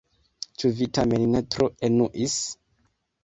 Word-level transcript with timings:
Ĉu 0.61 0.69
vi 0.77 0.87
tamen 0.97 1.27
ne 1.33 1.41
tro 1.55 1.69
enuis? 1.89 2.39